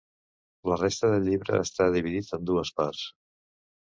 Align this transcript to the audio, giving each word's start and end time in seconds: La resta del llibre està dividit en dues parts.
La 0.71 0.77
resta 0.79 1.09
del 1.11 1.27
llibre 1.27 1.59
està 1.67 1.87
dividit 1.95 2.33
en 2.39 2.49
dues 2.51 2.75
parts. 2.79 3.05